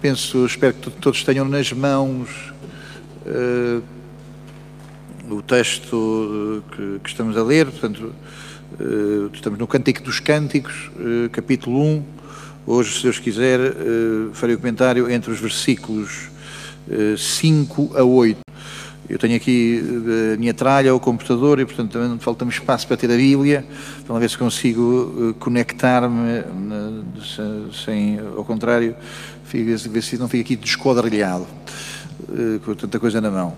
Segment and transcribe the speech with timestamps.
[0.00, 2.28] penso, espero que todos tenham nas mãos
[3.26, 3.82] uh,
[5.30, 8.14] o texto que, que, estamos a ler, portanto,
[8.80, 12.04] uh, estamos no Cântico dos Cânticos, uh, capítulo 1.
[12.66, 13.58] Hoje, se Deus quiser,
[14.34, 16.28] farei o comentário entre os versículos
[17.16, 18.40] 5 a 8.
[19.08, 19.82] Eu tenho aqui
[20.34, 23.64] a minha tralha, o computador, e portanto também falta-me espaço para ter a Bíblia,
[24.06, 26.44] para ver se consigo conectar-me
[27.72, 28.94] sem, ao contrário,
[29.56, 31.46] ver se não fica aqui desquadrilhado,
[32.30, 33.54] eh, com tanta coisa na mão.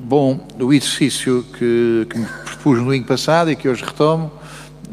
[0.00, 4.30] Bom, o exercício que, que me propus no ano passado e que hoje retomo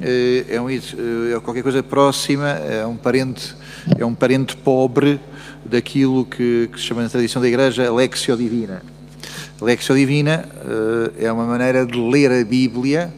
[0.01, 3.53] eh, é, um, é qualquer coisa próxima, é um parente,
[3.97, 5.19] é um parente pobre
[5.65, 8.81] daquilo que, que se chama na tradição da Igreja Lexio Divina.
[9.61, 10.45] Lexio Divina
[11.17, 13.13] eh, é uma maneira de ler a Bíblia,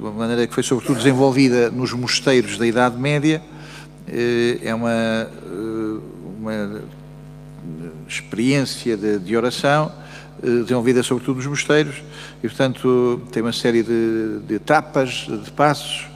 [0.00, 3.57] uma maneira que foi sobretudo desenvolvida nos mosteiros da Idade Média, eh,
[4.62, 6.00] é uma, eh,
[6.38, 6.80] uma
[8.08, 9.92] experiência de, de oração
[10.42, 12.02] eh, desenvolvida sobretudo nos mosteiros
[12.42, 16.06] e, portanto, tem uma série de, de etapas, de passos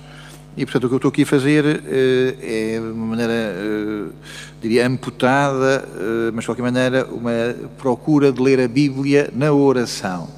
[0.57, 4.13] e, portanto, o que eu estou aqui a fazer é uma maneira,
[4.61, 5.83] diria, amputada,
[6.31, 7.33] mas de qualquer maneira, uma
[7.79, 10.29] procura de ler a Bíblia na oração,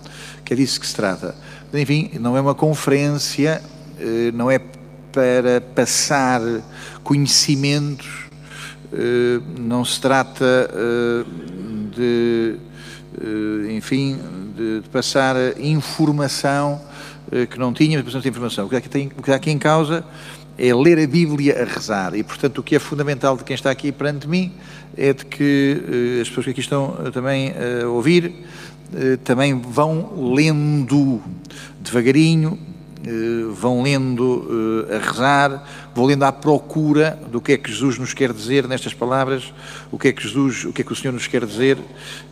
[0.44, 1.34] que é disso que se trata.
[1.74, 3.61] Enfim, não é uma conferência,
[4.33, 4.61] não é
[5.14, 6.40] para passar
[7.04, 8.24] conhecimentos,
[8.92, 11.24] eh, não se trata eh,
[11.94, 12.56] de,
[13.20, 14.18] eh, enfim,
[14.56, 16.80] de passar informação
[17.50, 18.66] que não tínhamos, mas informação.
[18.66, 20.04] O que, tem, o que está aqui em causa
[20.58, 22.14] é ler a Bíblia a rezar.
[22.14, 24.52] E, portanto, o que é fundamental de quem está aqui perante mim
[24.96, 28.32] é de que as pessoas que aqui estão também a ouvir
[29.24, 31.20] também vão lendo
[31.80, 32.58] devagarinho,
[33.52, 38.14] vão lendo eh, a rezar, vão lendo à procura do que é que Jesus nos
[38.14, 39.52] quer dizer nestas palavras,
[39.91, 41.78] o que é que Jesus, o que é que o Senhor nos quer dizer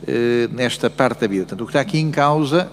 [0.06, 1.44] eh, nesta parte da vida.
[1.44, 2.70] Portanto, o que está aqui em causa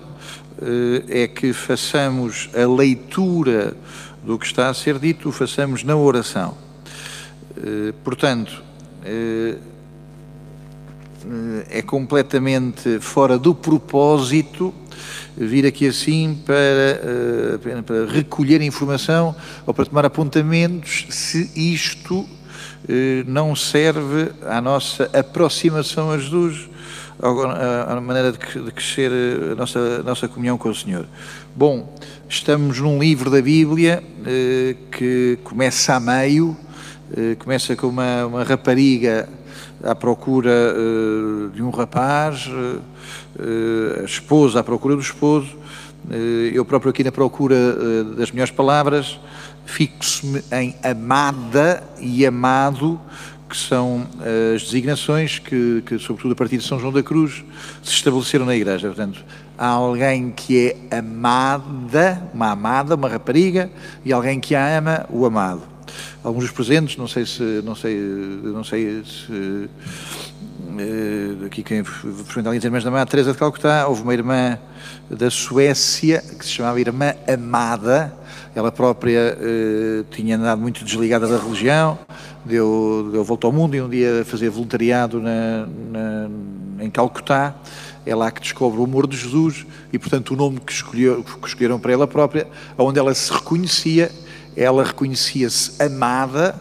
[1.07, 3.77] é que façamos a leitura
[4.21, 6.57] do que está a ser dito, o façamos na oração.
[8.03, 8.61] Portanto,
[11.69, 14.73] é completamente fora do propósito
[15.45, 19.33] vir aqui assim para, eh, para recolher informação
[19.65, 22.27] ou para tomar apontamentos se isto
[22.87, 26.69] eh, não serve à nossa aproximação a Jesus,
[27.21, 28.37] à maneira de
[28.71, 29.11] crescer
[29.51, 31.05] a nossa, a nossa comunhão com o Senhor.
[31.55, 31.93] Bom,
[32.27, 36.55] estamos num livro da Bíblia eh, que começa a meio,
[37.39, 39.27] começa com uma, uma rapariga
[39.83, 40.73] à procura
[41.53, 42.81] de um rapaz uh,
[44.01, 45.55] a esposa à procura do esposo,
[46.09, 46.13] uh,
[46.53, 49.19] eu próprio aqui na procura das melhores palavras,
[49.65, 52.99] fixo-me em amada e amado,
[53.47, 54.07] que são
[54.55, 57.43] as designações que, que, sobretudo a partir de São João da Cruz,
[57.81, 58.87] se estabeleceram na Igreja.
[58.87, 59.25] Portanto,
[59.57, 63.69] há alguém que é amada, uma amada, uma rapariga,
[64.05, 65.63] e alguém que a ama, o amado.
[66.23, 67.97] Alguns dos presentes, não sei se, não sei,
[68.43, 69.69] não sei se uh,
[71.45, 74.57] aqui quem frequenta as Irmãs da Mãe, Teresa de Calcutá, houve uma irmã
[75.09, 78.13] da Suécia que se chamava Irmã Amada,
[78.55, 81.99] ela própria uh, tinha andado muito desligada da religião,
[82.45, 87.55] deu, deu volta ao mundo e um dia fazia voluntariado na, na, em Calcutá,
[88.05, 91.47] é lá que descobre o amor de Jesus e, portanto, o nome que, escolheu, que
[91.47, 92.47] escolheram para ela própria,
[92.77, 94.11] onde ela se reconhecia,
[94.55, 96.55] ela reconhecia-se amada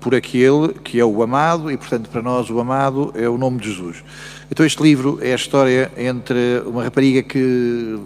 [0.00, 3.58] por aquele que é o amado, e portanto para nós o amado é o nome
[3.58, 4.02] de Jesus.
[4.50, 7.98] Então este livro é a história entre uma rapariga que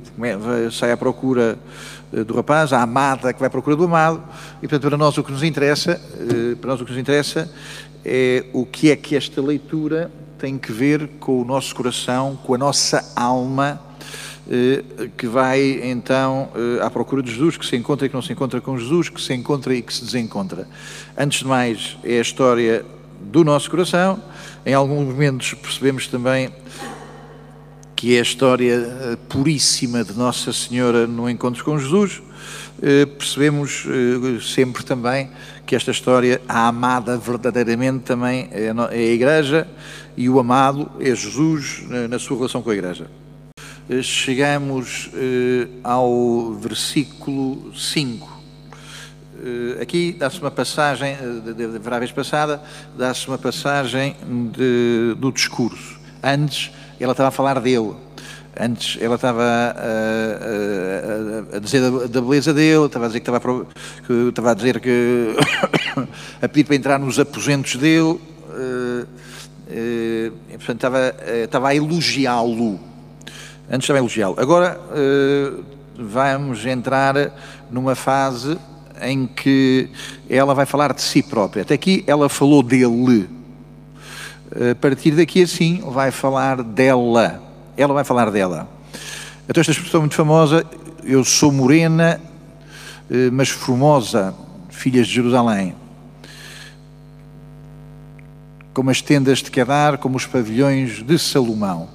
[0.73, 1.59] sai à procura
[2.13, 4.23] eh, do rapaz, a amada que vai à procura do amado,
[4.59, 7.51] e portanto para nós o que nos interessa, eh, para nós o que nos interessa
[8.05, 12.55] é o que é que esta leitura tem que ver com o nosso coração, com
[12.55, 13.81] a nossa alma,
[15.17, 18.33] que vai então eh, à procura de Jesus, que se encontra e que não se
[18.33, 20.69] encontra com Jesus, que se encontra e que se desencontra.
[21.17, 22.85] Antes de mais, é a história
[23.23, 24.23] do nosso coração.
[24.67, 26.51] Em alguns momentos percebemos também
[27.97, 32.23] que é a história eh, puríssima de Nossa Senhora no encontro com Jesus.
[33.17, 33.87] Percebemos
[34.43, 35.31] sempre também
[35.65, 39.67] que esta história, a amada verdadeiramente também é a Igreja
[40.15, 43.07] e o amado é Jesus na sua relação com a Igreja.
[43.87, 48.43] Eh, chegamos eh, ao versículo 5.
[49.45, 51.15] Eh, aqui dá-se uma passagem,
[51.83, 52.63] da vez passada,
[52.97, 54.17] dá-se uma passagem
[54.53, 56.01] de, do discurso.
[56.23, 57.93] Antes, ela estava a falar dele.
[58.59, 63.29] Antes ela estava a, a, a, a dizer da, beleza dele, estava a dizer que
[63.29, 63.67] estava,
[64.07, 65.37] que, estava a dizer que
[66.41, 68.19] a pedir para entrar nos aposentos dele,
[69.69, 71.15] e, portanto estava,
[71.45, 72.94] estava a elogiá-lo.
[73.71, 74.37] Antes a elogiá-lo.
[74.39, 74.81] Agora
[75.99, 77.15] vamos entrar
[77.71, 78.59] numa fase
[79.01, 79.89] em que
[80.29, 81.63] ela vai falar de si própria.
[81.63, 83.29] Até aqui ela falou dele.
[84.71, 87.43] A partir daqui assim vai falar dela.
[87.77, 88.69] Ela vai falar dela.
[89.49, 90.65] Então esta expressão muito famosa,
[91.03, 92.21] eu sou morena,
[93.11, 94.35] eh, mas formosa,
[94.71, 95.75] filhas de Jerusalém.
[98.73, 101.94] Como as tendas de Quedar, como os pavilhões de Salomão.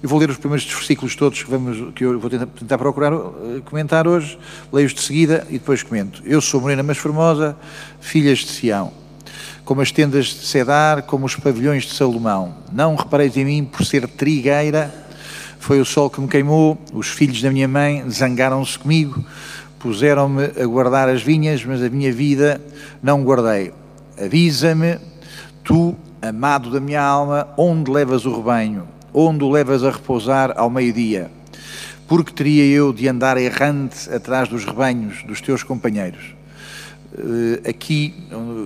[0.00, 3.12] Eu vou ler os primeiros versículos todos que, vamos, que eu vou tentar, tentar procurar
[3.12, 4.38] uh, comentar hoje,
[4.72, 6.22] leio-os de seguida e depois comento.
[6.24, 7.56] Eu sou morena mas formosa,
[8.00, 8.92] filhas de Sião,
[9.64, 12.54] como as tendas de Cedar, como os pavilhões de Salomão.
[12.72, 14.94] Não repareis em mim por ser trigueira,
[15.58, 19.24] foi o sol que me queimou, os filhos da minha mãe zangaram-se comigo,
[19.80, 22.60] puseram-me a guardar as vinhas, mas a minha vida
[23.02, 23.72] não guardei.
[24.16, 25.00] Avisa-me,
[25.64, 28.97] tu, amado da minha alma, onde levas o rebanho?
[29.12, 31.30] Onde o levas a repousar ao meio-dia?
[32.06, 36.38] Porque teria eu de andar errante atrás dos rebanhos dos teus companheiros?
[37.12, 38.14] Uh, aqui,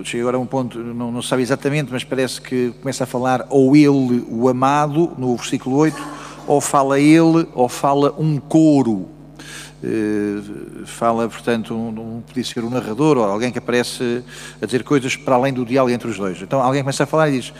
[0.05, 3.47] chega agora a um ponto, não, não sabe exatamente, mas parece que começa a falar
[3.49, 5.97] ou ele, o amado, no versículo 8,
[6.47, 9.09] ou fala ele, ou fala um coro.
[9.83, 14.23] Uh, fala, portanto, um, um, podia ser um narrador ou alguém que aparece
[14.61, 16.41] a dizer coisas para além do diálogo entre os dois.
[16.41, 17.53] Então alguém começa a falar e diz: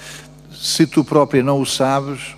[0.53, 2.37] Se tu própria não o sabes,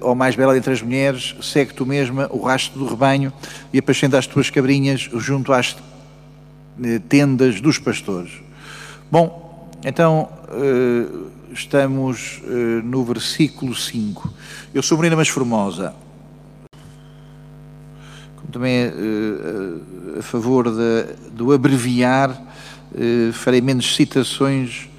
[0.00, 3.32] ó mais bela dentre as mulheres, segue tu mesma o rastro do rebanho
[3.72, 8.32] e apacenta as tuas cabrinhas junto às uh, tendas dos pastores.
[9.10, 12.42] Bom, então uh, estamos
[12.84, 14.30] no versículo 5.
[14.74, 15.94] Eu sou menina mas formosa.
[18.36, 18.92] Como também
[20.18, 22.38] a favor de, do abreviar,
[23.32, 24.90] farei menos citações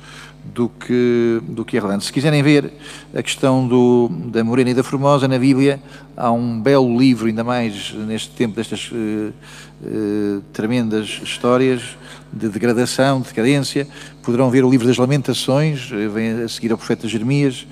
[0.53, 2.05] do que, do que é relevante.
[2.05, 2.71] Se quiserem ver
[3.13, 5.81] a questão do, da Morena e da Formosa na Bíblia,
[6.15, 11.97] há um belo livro, ainda mais neste tempo destas uh, uh, tremendas histórias
[12.31, 13.87] de degradação, de decadência.
[14.23, 17.67] Poderão ver o livro das Lamentações, uh, vem a seguir ao profeta Jeremias,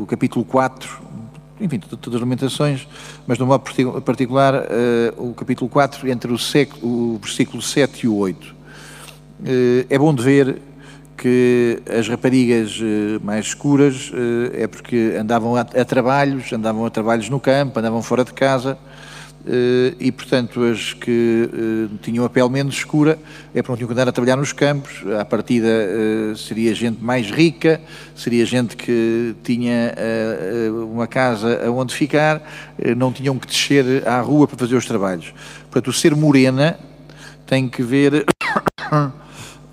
[0.00, 1.02] o capítulo 4,
[1.60, 2.86] enfim, todas as lamentações,
[3.26, 3.64] mas no modo
[4.00, 4.62] particular
[5.18, 8.54] o capítulo 4, entre o, século, o versículo 7 e o 8.
[9.90, 10.62] É bom de ver
[11.18, 16.90] que as raparigas eh, mais escuras eh, é porque andavam a, a, trabalhos, andavam a
[16.90, 18.78] trabalhos no campo, andavam fora de casa
[19.44, 23.18] eh, e, portanto, as que tinham a pele menos escura
[23.52, 25.02] é porque não tinham que andar a trabalhar nos campos.
[25.18, 25.68] À partida
[26.36, 27.80] seria gente mais rica,
[28.14, 29.94] seria gente que tinha
[30.84, 32.40] uma casa onde ficar,
[32.96, 35.34] não tinham que descer à rua para fazer os trabalhos.
[35.62, 36.78] Portanto, o ser morena
[37.46, 38.24] tem que ver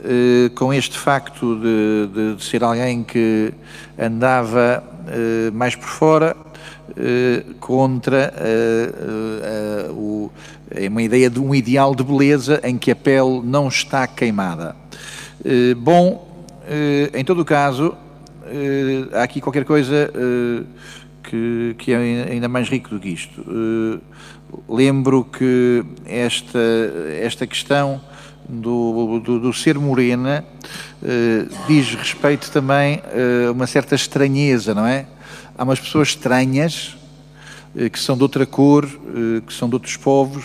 [0.07, 3.51] Eh, com este facto de, de, de, ser alguém que
[3.97, 6.37] andava uh, mais por fora
[6.91, 8.31] uh, contra
[9.89, 10.29] o,
[10.69, 14.75] é uma ideia de um ideal de beleza em que a pele não está queimada.
[15.77, 16.45] bom,
[17.13, 17.95] em todo o caso,
[19.13, 20.11] há aqui qualquer coisa
[21.23, 23.43] que, que, é ainda mais rico do que isto.
[24.69, 26.59] lembro que esta,
[27.21, 28.01] esta questão
[28.47, 30.45] do, do, do ser morena
[31.01, 35.05] uh, diz respeito também a uh, uma certa estranheza, não é?
[35.57, 36.95] Há umas pessoas estranhas
[37.75, 38.87] uh, que são de outra cor,
[39.45, 40.43] que são de outros povos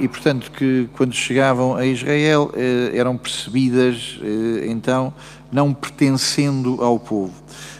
[0.00, 2.50] e, portanto, que quando chegavam a Israel
[2.92, 4.18] eram percebidas,
[4.68, 5.14] então,
[5.52, 7.32] não pertencendo ao povo.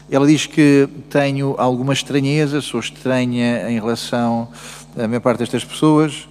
[0.08, 4.48] Ela diz que tenho alguma estranheza, sou estranha em relação
[4.96, 6.28] à maior parte destas pessoas,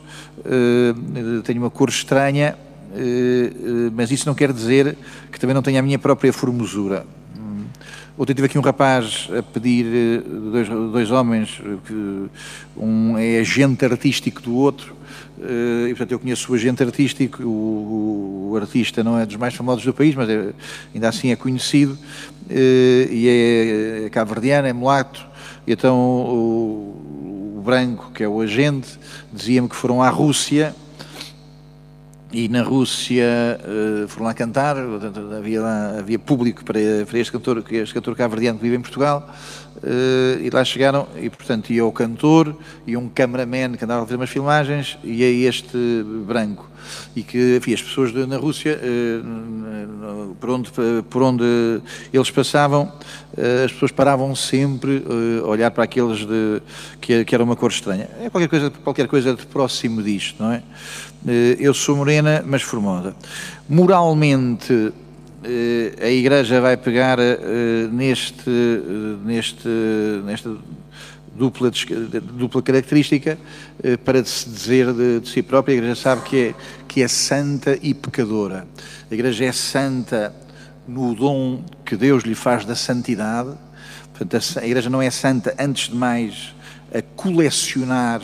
[1.43, 2.57] tenho uma cor estranha,
[3.93, 4.95] mas isso não quer dizer
[5.31, 7.05] que também não tenha a minha própria formosura.
[7.37, 7.65] Um,
[8.17, 11.61] ontem tive aqui um rapaz a pedir, dois, dois homens,
[12.77, 14.95] um é agente artístico do outro,
[15.39, 19.83] e portanto eu conheço o agente artístico, o, o, artista não é dos mais famosos
[19.83, 20.53] do país, mas é,
[20.93, 21.97] ainda assim é conhecido,
[22.49, 25.25] e é, é cabo-verdiano, é mulato,
[25.65, 28.99] e então o, o branco, que é o agente,
[29.33, 30.75] dizia-me que foram à Rússia
[32.33, 34.75] e na Rússia uh, foram lá cantar,
[35.37, 38.81] havia, lá, havia público para, para este cantor, que este cantor cabo-verdiano que vive em
[38.81, 39.29] Portugal,
[39.77, 44.05] uh, e lá chegaram, e portanto ia o cantor, e um cameraman que andava a
[44.05, 45.77] fazer umas filmagens, e é este
[46.25, 46.72] branco.
[47.15, 49.21] E que enfim, as pessoas de, na Rússia, eh,
[50.39, 50.71] por, onde,
[51.09, 51.43] por onde
[52.11, 52.91] eles passavam,
[53.37, 55.03] eh, as pessoas paravam sempre
[55.43, 56.61] a olhar para aqueles de,
[56.99, 58.09] que, que era uma cor estranha.
[58.21, 60.63] É qualquer coisa, qualquer coisa de próximo disto, não é?
[61.57, 63.15] Eu sou morena, mas formosa.
[63.69, 64.91] Moralmente,
[66.01, 67.17] a Igreja vai pegar
[67.89, 68.49] neste,
[69.23, 69.69] neste,
[70.25, 70.53] nesta
[71.35, 71.71] dupla,
[72.33, 73.37] dupla característica
[73.83, 75.73] eh, para se dizer de, de, si própria.
[75.73, 76.55] A Igreja sabe que é,
[76.87, 78.67] que é santa e pecadora.
[79.09, 80.33] A Igreja é santa
[80.87, 83.51] no dom que Deus lhe faz da santidade.
[84.13, 86.53] Portanto, a Igreja não é santa, antes de mais,
[86.93, 88.21] a colecionar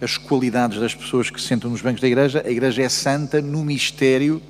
[0.00, 2.42] as qualidades das pessoas que se sentam nos bancos da Igreja.
[2.44, 4.40] A Igreja é santa no mistério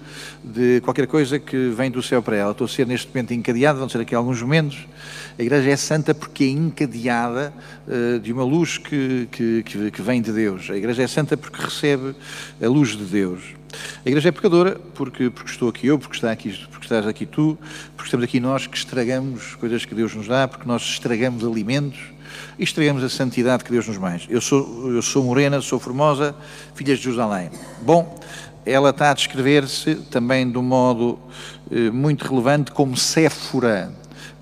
[0.45, 2.53] de qualquer coisa que vem do céu para ela.
[2.53, 4.87] Estou a ser neste momento encadeado, vão ser aqui alguns momentos
[5.39, 7.55] a Igreja é santa porque é encadeada
[7.87, 10.69] uh, de uma luz que, que, que, vem de Deus.
[10.69, 12.17] A Igreja é santa porque recebe
[12.61, 13.41] a luz de Deus.
[14.05, 17.25] A Igreja é pecadora porque, porque estou aqui eu, porque, está aqui, porque estás aqui
[17.25, 17.57] tu,
[17.95, 22.01] porque estamos aqui nós que estragamos coisas que Deus nos dá, porque nós estragamos alimentos
[22.59, 24.27] e estragamos a santidade que Deus nos mais.
[24.29, 26.35] Eu sou, eu sou morena, sou formosa,
[26.75, 27.51] filha de Jerusalém.
[27.83, 28.19] Bom,
[28.67, 31.17] ela está a descrever-se também de um modo
[31.71, 33.95] eh, muito relevante como Séfora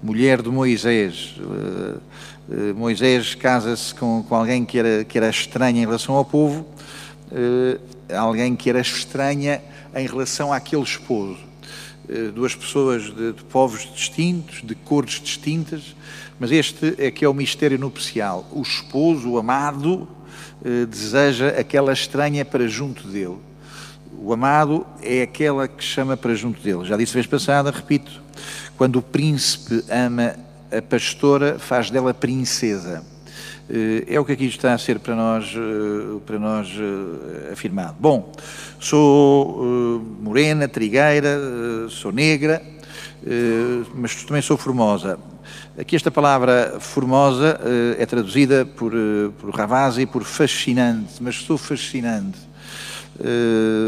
[0.02, 1.34] mulher de Moisés.
[1.38, 2.00] Uh,
[2.48, 6.66] uh, Moisés casa-se com, com alguém que era, que era estranha em relação ao povo,
[7.30, 7.80] uh,
[8.14, 9.62] alguém que era estranha
[9.94, 11.38] em relação àquele esposo.
[12.34, 15.96] duas pessoas de, de, povos distintos, de cores distintas,
[16.38, 18.46] mas este é que é o mistério nupcial.
[18.52, 20.06] O esposo, o amado,
[20.88, 23.38] deseja aquela estranha para junto dele.
[24.18, 26.84] O amado é aquela que chama para junto dele.
[26.84, 28.20] Já disse a vez passada, repito,
[28.76, 30.37] quando o príncipe ama
[30.71, 33.02] a pastora, faz dela princesa.
[33.68, 37.97] Eh, é o que aqui está a ser para nós, eh, para nós eh, afirmado.
[37.99, 38.33] Bom,
[38.78, 41.38] sou morena, trigueira,
[41.88, 42.62] sou negra,
[43.95, 45.18] mas também sou formosa.
[45.78, 47.59] Aqui esta palavra formosa
[47.99, 48.92] é traduzida por,
[49.38, 52.38] por Ravasi por fascinante, mas sou fascinante.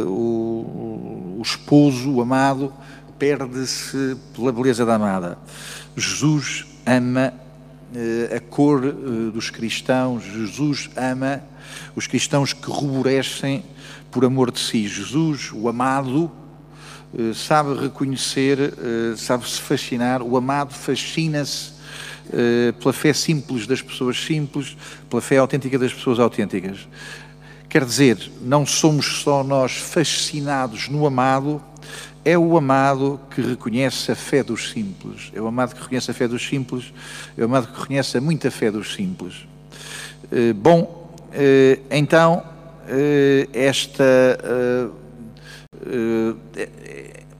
[0.06, 2.72] O, o esposo, o amado,
[3.18, 5.38] perde-se pela beleza da amada.
[5.96, 7.34] Jesus ama
[7.94, 11.42] uh, a cor uh, dos cristãos, Jesus ama
[11.94, 13.64] os cristãos que ruborecem
[14.10, 14.86] por amor de si.
[14.86, 16.30] Jesus, o amado,
[17.12, 18.58] uh, sabe reconhecer,
[19.16, 21.76] sabe se fascinar, o amado fascina-se
[22.78, 24.76] pela fé simples das pessoas simples,
[25.08, 26.86] pela fé autêntica das pessoas autênticas.
[27.70, 31.62] Quer dizer, não somos só nós fascinados no amado,
[32.28, 35.32] é o amado que reconhece a fé dos simples.
[35.34, 36.92] É o amado que reconhece a fé dos simples.
[37.38, 39.46] É o amado que reconhece a muita fé dos simples.
[40.30, 42.44] Eh, bom, eh, então,
[42.86, 44.04] eh, esta,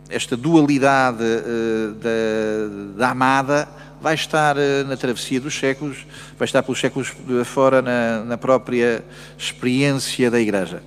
[0.09, 1.19] esta dualidade
[2.01, 3.69] da, da amada
[4.01, 6.07] vai estar na travessia dos séculos,
[6.39, 7.13] vai estar pelos séculos
[7.45, 9.05] fora na, na própria
[9.37, 10.83] experiência da Igreja.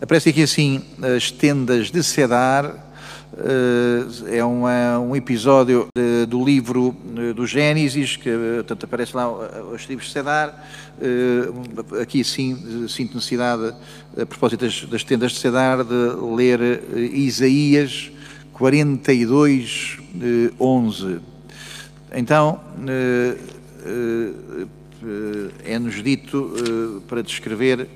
[0.00, 0.82] Aparece aqui assim
[1.16, 2.93] as tendas de Cedar, eh,
[4.26, 9.28] é uma, um episódio de, do livro eh, do Gênesis, que portanto, aparece lá
[9.72, 10.68] os tribos de Cedar.
[11.00, 13.74] Eh, aqui sim, sinto necessidade,
[14.20, 15.94] a propósito das, das tendas de Cedar, de
[16.36, 18.10] ler Isaías
[18.52, 19.98] 42,
[20.60, 21.20] 11.
[22.12, 22.60] Então,
[25.64, 27.88] é-nos dito para descrever.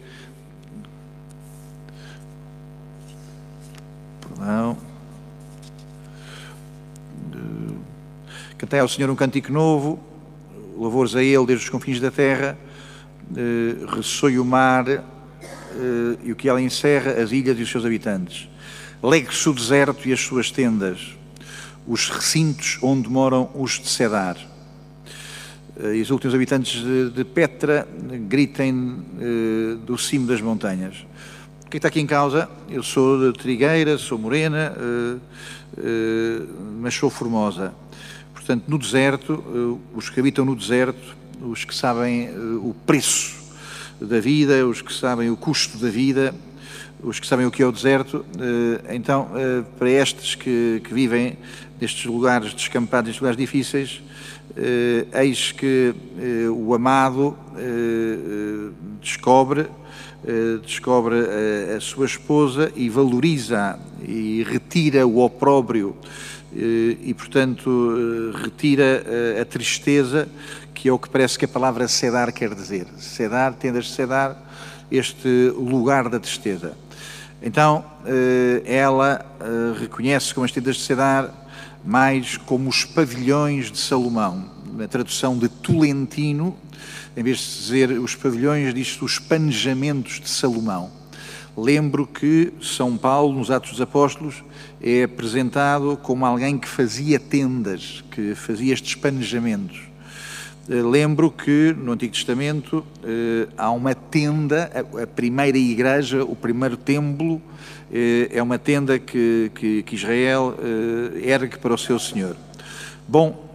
[4.36, 4.87] Perdão.
[8.56, 10.00] Cantei ao Senhor um cântico novo,
[10.76, 12.58] louvores a Ele desde os confins da terra,
[13.36, 15.02] eh, ressoe o mar eh,
[16.24, 18.48] e o que ela encerra, as ilhas e os seus habitantes.
[19.02, 21.16] Legue-se o deserto e as suas tendas,
[21.86, 24.36] os recintos onde moram os de Cedar.
[25.78, 27.86] Eh, e os últimos habitantes de, de Petra
[28.28, 31.06] gritem eh, do cimo das montanhas.
[31.68, 32.48] O que está aqui em causa?
[32.70, 35.18] Eu sou de Trigueira, sou morena, eh, eh,
[36.80, 37.74] mas sou formosa.
[38.48, 42.32] Portanto, no deserto, eh, os que habitam no deserto, os que sabem eh,
[42.62, 43.36] o preço
[44.00, 46.34] da vida, os que sabem o custo da vida,
[47.02, 49.28] os que sabem o que é o deserto, eh, então,
[49.78, 51.36] para estes que, que vivem
[51.78, 54.02] nestes lugares descampados, nestes lugares difíceis,
[55.12, 55.94] eis que
[56.50, 57.36] o amado
[59.00, 59.66] descobre
[60.64, 61.16] descobre
[61.76, 65.96] a, sua esposa e valoriza e retira o opróbrio
[66.54, 70.28] eh, e, portanto, eh, retira eh, a tristeza,
[70.74, 72.86] que é o que parece que a palavra sedar quer dizer.
[72.98, 74.36] Sedar, tendas sedar,
[74.90, 76.76] este lugar da tristeza.
[77.42, 77.84] Então,
[78.64, 79.24] ela
[79.78, 81.32] reconhece como as tendas de Cedar
[81.84, 84.46] mais como os pavilhões de Salomão.
[84.72, 86.56] Na tradução de Tolentino,
[87.18, 90.88] em vez de dizer os pavilhões, diz os panejamentos de Salomão.
[91.56, 94.44] Lembro que São Paulo, nos Atos dos Apóstolos,
[94.80, 99.80] é apresentado como alguém que fazia tendas, que fazia estes panejamentos.
[100.68, 104.70] Eh, lembro que no Antigo Testamento eh, há uma tenda,
[105.02, 107.42] a primeira igreja, o primeiro templo,
[107.92, 110.54] eh, é uma tenda que, que, que Israel
[111.20, 112.36] ergue para o seu Senhor.
[113.08, 113.47] Bom,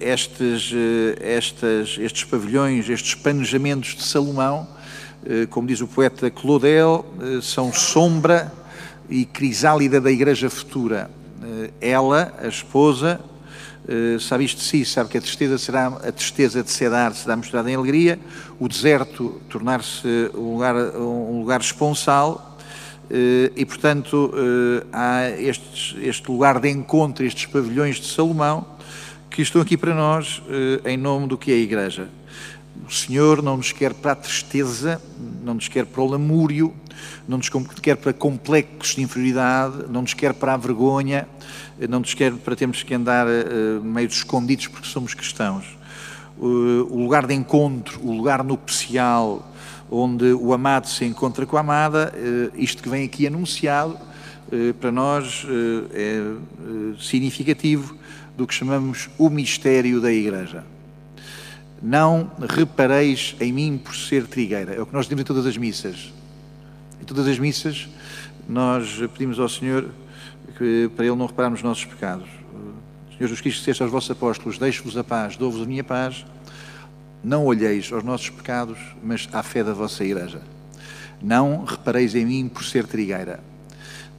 [0.00, 0.72] estes,
[1.20, 4.66] estes, estes pavilhões, estes panejamentos de Salomão,
[5.26, 8.52] eh, como diz o poeta Claudel, eh, são sombra
[9.10, 11.10] e crisálida da igreja futura.
[11.42, 13.20] Eh, ela, a esposa,
[14.20, 17.70] sabe isto de si, sabe que a tristeza será a tristeza de Cedar será mostrada
[17.70, 18.18] em alegria,
[18.60, 22.58] o deserto tornar-se um lugar, um lugar esponsal
[23.56, 24.30] e, portanto,
[24.92, 28.66] há estes, este lugar de encontro, estes pavilhões de Salomão,
[29.30, 30.42] que estão aqui para nós
[30.84, 32.08] em nome do que é a Igreja.
[32.86, 35.00] O Senhor não nos quer para a tristeza,
[35.42, 36.72] não nos quer para o lamúrio,
[37.26, 37.50] não nos
[37.82, 41.28] quer para complexos de inferioridade, não nos quer para a vergonha,
[41.88, 45.64] não nos quer para termos que andar uh, meio escondidos porque somos cristãos.
[46.40, 49.52] O lugar de encontro, o lugar nupcial,
[49.90, 52.14] onde o amado se encontra com a amada,
[52.54, 53.98] isto que vem aqui anunciado,
[54.80, 55.44] para nós
[55.92, 56.22] é
[57.00, 57.96] significativo
[58.38, 60.64] do que chamamos o mistério da Igreja.
[61.82, 64.74] Não repareis em mim por ser trigueira.
[64.74, 66.12] É o que nós dizemos em todas as missas.
[67.02, 67.88] Em todas as missas,
[68.48, 69.88] nós pedimos ao Senhor
[70.56, 72.28] que, para Ele não reparar nos nossos pecados.
[73.08, 76.24] Senhor Jesus Cristo disseste aos vossos apóstolos: Deixo-vos a paz, dou-vos a minha paz.
[77.24, 80.40] Não olheis aos nossos pecados, mas à fé da vossa igreja.
[81.20, 83.40] Não repareis em mim por ser trigueira.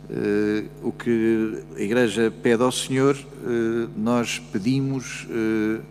[0.09, 5.83] Uh, o que a Igreja pede ao Senhor, uh, nós pedimos uh,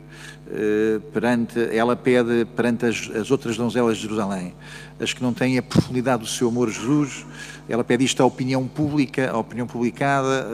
[1.13, 4.55] perante, ela pede perante as, as, outras donzelas de Jerusalém,
[4.99, 7.25] as que não têm a profundidade do seu amor a Jesus,
[7.69, 10.49] ela pede isto à opinião pública, à opinião publicada,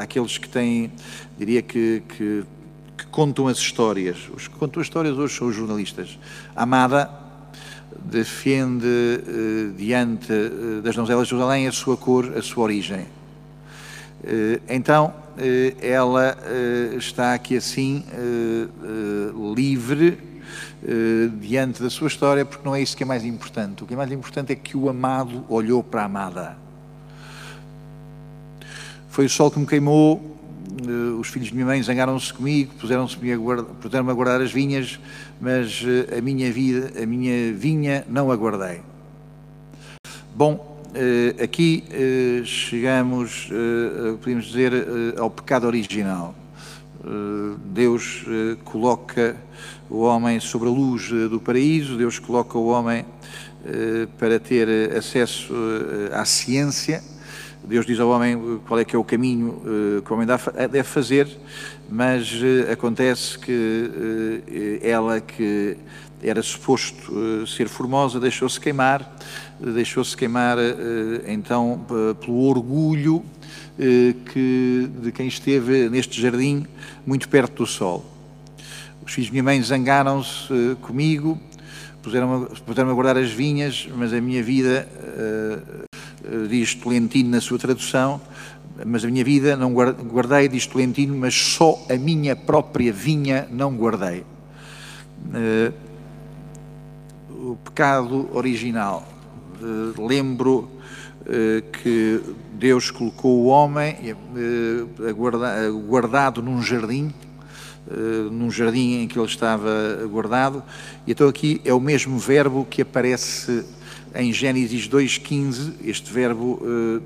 [0.00, 0.90] àqueles que têm,
[1.38, 2.44] diria que, que,
[2.96, 4.16] que contam as histórias.
[4.34, 6.18] Os que contam as histórias hoje são os jornalistas.
[6.56, 7.10] Amada,
[8.02, 13.06] defende eh, diante eh, das donzelas de Jerusalém a sua cor, a sua origem.
[14.22, 15.12] Eh, então,
[15.82, 16.36] ela
[16.96, 18.04] está aqui assim,
[19.56, 20.16] livre,
[21.40, 23.82] diante da sua história, porque não é isso que é mais importante.
[23.82, 26.56] O que é mais importante é que o amado olhou para a amada.
[29.08, 30.33] Foi o sol que me queimou,
[31.18, 33.38] os filhos de minha mãe zangaram-se comigo, puseram-se-me a,
[33.80, 34.98] puseram a guardar as vinhas,
[35.40, 38.80] mas uh, a minha vida, a minha vinha não aguardei.
[40.34, 41.84] Bom, uh, aqui
[42.44, 43.48] chegamos,
[44.20, 44.72] podemos dizer,
[45.16, 46.34] ao pecado original.
[47.66, 48.24] Deus
[48.64, 49.36] coloca
[49.88, 53.04] o homem sobre a luz do paraíso, Deus coloca o homem
[54.18, 55.54] para ter acesso
[56.12, 57.02] à ciência,
[57.66, 60.82] Deus diz ao homem qual é que é o caminho eh, que o homem deve
[60.82, 61.26] fazer,
[61.90, 65.76] mas eh, acontece que eh, ela que
[66.22, 69.16] era suposto ser formosa deixou-se queimar,
[69.60, 70.56] deixou-se queimar
[71.26, 71.84] então
[72.18, 73.22] pelo orgulho
[73.76, 76.66] que, de quem esteve neste jardim
[77.06, 78.02] muito perto do sol.
[79.04, 81.38] Os filhos de minha mãe zangaram-se comigo,
[82.04, 85.84] puseram-me puseram a guardar as vinhas, mas a minha vida eh,
[86.48, 88.20] diz Tolentino na sua tradução,
[88.84, 93.74] mas a minha vida não guardei, diz Tolentino, mas só a minha própria vinha não
[93.76, 94.24] guardei.
[95.26, 95.72] Uh,
[97.52, 99.06] o pecado original.
[99.60, 100.70] Uh, lembro
[101.82, 102.20] que
[102.52, 103.96] Deus colocou o homem
[105.88, 107.14] guardado num jardim,
[108.30, 109.70] num jardim em que ele estava
[110.06, 110.62] guardado,
[111.06, 113.64] e então aqui é o mesmo verbo que aparece
[114.14, 117.02] em Gênesis 2,15, este verbo uh,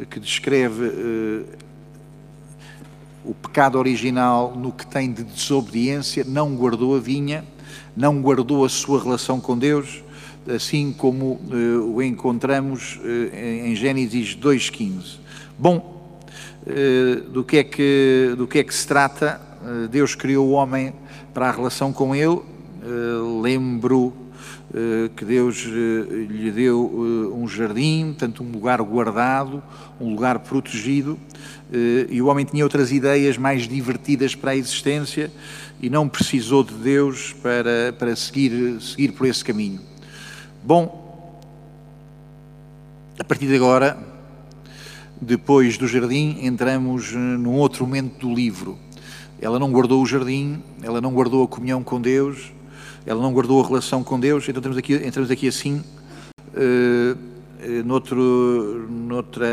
[0.00, 1.44] uh, que descreve uh,
[3.24, 7.44] o pecado original no que tem de desobediência, não guardou a vinha,
[7.96, 10.02] não guardou a sua relação com Deus,
[10.52, 11.40] assim como
[11.90, 13.00] o encontramos
[13.32, 15.18] em Gênesis 2,15.
[15.58, 16.18] Bom,
[17.32, 19.40] do que, é que, do que é que se trata?
[19.90, 20.92] Deus criou o homem
[21.32, 22.40] para a relação com Ele.
[23.40, 24.23] lembro eh,
[25.14, 26.90] que Deus eh, lhe deu
[27.32, 29.62] eh, um jardim, portanto, um lugar guardado,
[30.00, 31.18] um lugar protegido,
[32.10, 35.32] e o homem tinha outras ideias mais divertidas para a existência
[35.80, 39.80] e não precisou de Deus para, para seguir, seguir por esse caminho.
[40.62, 41.04] Bom,
[43.18, 43.98] a partir de agora,
[45.20, 48.78] depois do jardim, entramos num outro momento do livro.
[49.40, 52.53] Ela não guardou o jardim, ela não guardou a comunhão com Deus,
[53.06, 55.82] ela não guardou a relação com Deus, então entramos aqui, entramos aqui assim,
[56.54, 57.18] uh,
[57.84, 59.46] noutro, noutra,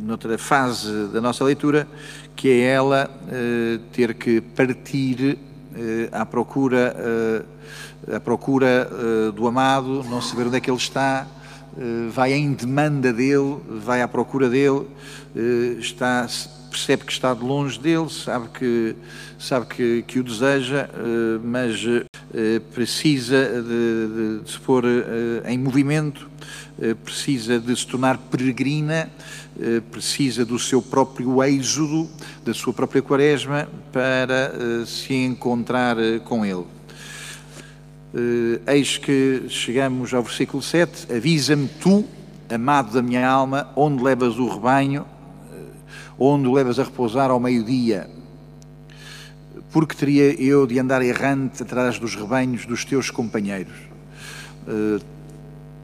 [0.00, 1.86] noutra fase da nossa leitura,
[2.34, 5.38] que é ela uh, ter que partir
[6.10, 7.46] à procura,
[8.12, 8.90] à procura
[9.34, 11.26] do amado, não saber onde é que ele está,
[12.10, 14.84] vai em demanda dele, vai à procura dele,
[15.78, 16.26] está,
[16.70, 18.96] percebe que está de longe dele, sabe que,
[19.38, 20.88] sabe que, que o deseja,
[21.42, 21.84] mas
[22.72, 24.84] precisa de, de, se pôr
[25.44, 26.30] em movimento,
[27.04, 29.10] precisa de se tornar peregrina
[29.62, 32.08] eh, precisa do seu próprio êxodo,
[32.42, 36.64] da sua própria quaresma, para eh, se encontrar eh, com Ele.
[38.66, 42.06] Eis que chegamos ao versículo 7: Avisa-me tu,
[42.48, 45.04] amado da minha alma, onde levas o rebanho,
[46.20, 48.08] onde o levas a repousar ao meio-dia.
[49.72, 53.90] Porque teria eu de andar errante atrás dos rebanhos dos teus companheiros?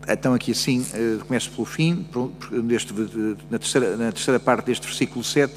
[0.08, 2.06] então aqui assim, eh, começo pelo fim,
[2.62, 2.92] neste,
[3.50, 5.52] na, terceira, na terceira parte deste versículo 7,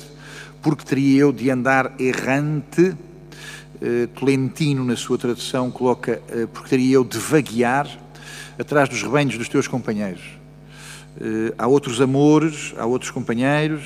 [0.61, 2.95] porque teria eu de andar errante,
[3.79, 7.87] eh, Tolentino na sua tradução coloca, eh, porque teria eu de vaguear
[8.57, 10.39] atrás dos rebanhos dos teus companheiros.
[11.57, 13.83] Há outros amores, há outros companheiros,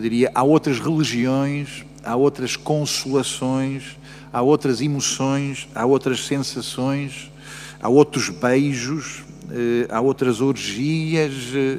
[0.00, 3.96] diria, há outras religiões, há outras consolações,
[4.32, 7.30] há outras emoções, há outras sensações,
[7.80, 11.78] há outros beijos, eh, há outras orgias, eh,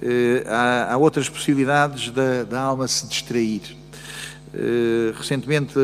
[0.00, 3.76] eh, há, há outras possibilidades da, da, alma se distrair.
[5.16, 5.74] Recentemente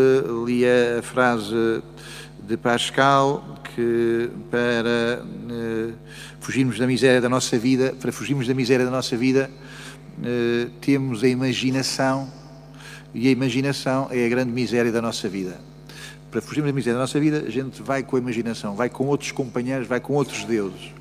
[0.44, 1.82] li a frase
[2.48, 5.22] de Pascal que para
[6.40, 9.48] fugirmos da miséria da nossa vida, para fugirmos da miséria da nossa vida,
[10.80, 12.30] temos a imaginação
[13.14, 15.58] e a imaginação é a grande miséria da nossa vida.
[16.30, 19.06] Para fugirmos da miséria da nossa vida, a gente vai com a imaginação, vai com
[19.06, 20.92] outros companheiros, vai com outros deuses.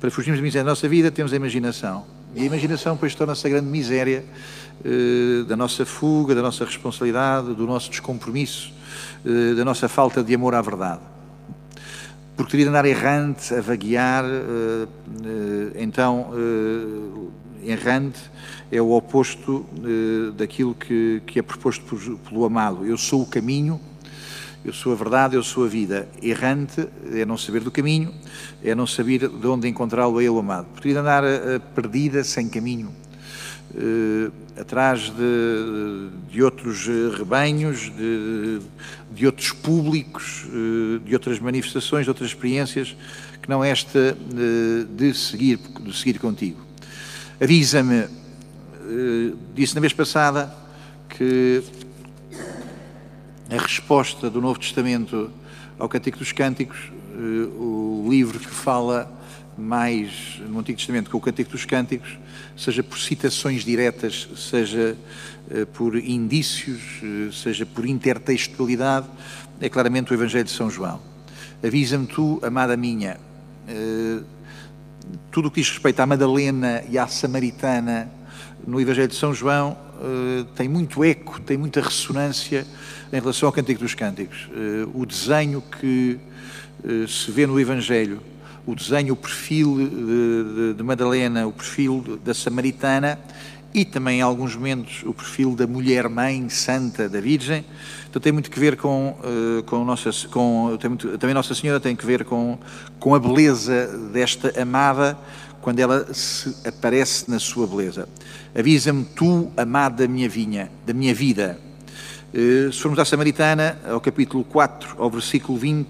[0.00, 2.06] Para fugirmos da miséria da nossa vida, temos a imaginação.
[2.34, 4.24] E a imaginação, depois, torna-se a grande miséria
[4.82, 8.72] eh, da nossa fuga, da nossa responsabilidade, do nosso descompromisso,
[9.26, 11.02] eh, da nossa falta de amor à verdade.
[12.34, 14.86] Porque teria de andar errante, a vaguear, eh,
[15.24, 18.20] eh então, eh, errante
[18.70, 22.84] é o oposto eh, daquilo que, que é proposto por, pelo amado.
[22.84, 23.80] Eu sou o caminho,
[24.64, 26.08] eu sou a verdade, eu sou a vida.
[26.22, 28.12] Errante é não saber do caminho,
[28.62, 30.66] é não saber de onde encontrá-lo a ele amado.
[30.74, 31.22] Poderia andar
[31.74, 32.92] perdida, sem caminho,
[33.74, 38.60] uh, atrás de, de, outros eh, rebanhos, de,
[39.10, 40.46] de outros públicos,
[41.04, 42.94] de outras manifestações, de outras experiências,
[43.40, 44.16] que não esta
[44.86, 46.71] de, seguir, de seguir contigo.
[47.40, 48.06] Avisa-me,
[49.54, 50.54] disse na vez passada,
[51.08, 51.62] que
[53.50, 55.30] a resposta do Novo Testamento
[55.78, 59.12] ao Cântico dos Cânticos, eh, o livro que fala
[59.58, 62.18] mais no Antigo Testamento com o Cântico dos Cânticos,
[62.56, 64.96] seja por citações diretas, seja
[65.50, 69.06] eh, por indícios, eh, seja por intertextualidade,
[69.60, 71.00] é claramente o Evangelho de São João.
[71.62, 73.18] Avisa-me tu, amada minha,
[75.32, 78.08] tudo o que diz respeito à Madalena e à Samaritana
[78.66, 79.76] no Evangelho de São João
[80.54, 82.66] tem muito eco, tem muita ressonância
[83.12, 84.48] em relação ao Cântico dos Cânticos.
[84.52, 86.18] Eh, o desenho que
[86.84, 88.20] eh, se vê no Evangelho,
[88.66, 93.18] o desenho, o perfil de, de Madalena, o perfil da Samaritana
[93.74, 97.64] e também em alguns momentos o perfil da mulher-mãe santa da Virgem.
[98.08, 101.96] Então tem muito que ver com, eh, com Nossa, com, muito, também Nossa Senhora tem
[101.96, 102.58] que ver com,
[103.00, 105.16] com a beleza desta amada
[105.62, 108.08] quando ela se aparece na sua beleza.
[108.54, 111.58] Avisa-me tu, amada da minha vinha, da minha vida,
[112.34, 115.88] eh, se formos à Samaritana, ao capítulo 4, ao versículo 20,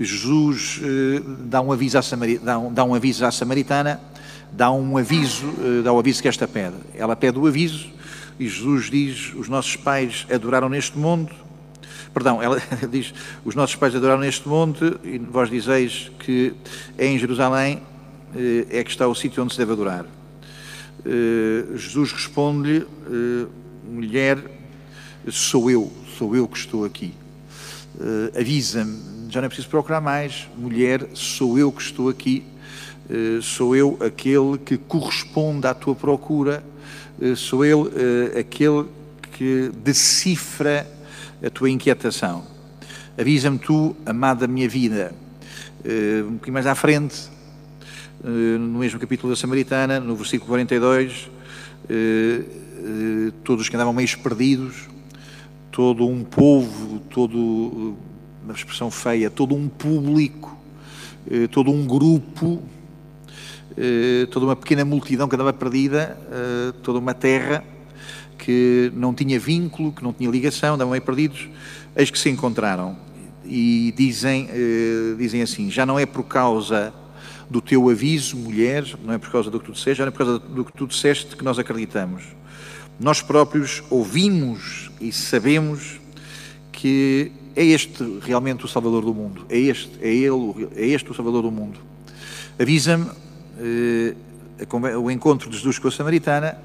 [0.00, 2.02] Jesus eh, dá um aviso à,
[2.42, 4.00] dá um, dá um aviso à Samaritana,
[4.52, 6.76] dá um aviso, eh, dá o aviso que esta pede.
[6.94, 7.88] Ela pede o aviso
[8.38, 11.32] e Jesus diz: Os nossos pais adoraram neste mundo.
[12.12, 13.12] Perdão, ela diz:
[13.44, 16.54] Os nossos pais adoraram neste monte e vós dizeis que
[16.98, 17.82] em Jerusalém
[18.70, 20.04] é que está o sítio onde se deve adorar.
[21.74, 22.86] Jesus responde-lhe:
[23.90, 24.38] Mulher,
[25.30, 27.14] sou eu, sou eu que estou aqui.
[28.38, 32.44] Avisa-me, já não é preciso procurar mais, mulher, sou eu que estou aqui,
[33.42, 36.62] sou eu aquele que corresponde à tua procura,
[37.20, 37.90] uh, sou eu
[38.38, 38.84] aquele
[39.32, 40.86] que decifra
[41.44, 42.44] a tua inquietação.
[43.16, 45.12] Avisa-me tu, amada minha vida.
[46.26, 47.28] um pouquinho mais à frente,
[48.22, 51.30] no mesmo capítulo da Samaritana, no versículo 42,
[53.44, 54.88] todos os que andavam meio perdidos,
[55.70, 57.96] todo um povo, todo,
[58.44, 60.56] uma expressão feia, todo um público,
[61.50, 62.60] todo um grupo,
[64.30, 66.18] toda uma pequena multidão que andava perdida,
[66.82, 67.62] toda uma terra
[68.38, 71.48] que não tinha vínculo, que não tinha ligação, andavam meio perdidos,
[71.94, 72.96] eis que se encontraram
[73.44, 76.92] e dizem, eh, dizem assim: já não é por causa
[77.50, 80.12] do teu aviso, mulher, não é por causa do que tu disseste, já não é
[80.12, 82.22] por causa do que tu disseste que nós acreditamos.
[83.00, 86.00] Nós próprios ouvimos e sabemos
[86.72, 91.14] que é este realmente o Salvador do mundo, é este, é ele, é este o
[91.14, 91.80] Salvador do mundo.
[92.58, 93.27] Avisa-me eh,
[95.00, 96.58] o encontro de Jesus com a Samaritana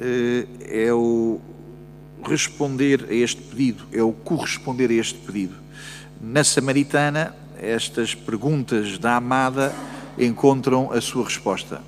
[0.00, 0.46] eh,
[0.86, 1.40] é o
[2.24, 5.54] responder a este pedido, é o corresponder a este pedido.
[6.20, 9.74] Na Samaritana, estas perguntas da amada
[10.18, 11.82] encontram a sua resposta.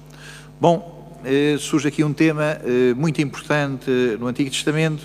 [0.60, 5.02] Bom, eh, surge aqui um tema eh, muito importante no Antigo Testamento,